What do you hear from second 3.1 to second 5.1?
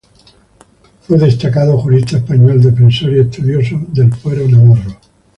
y estudioso del Fuero Navarro.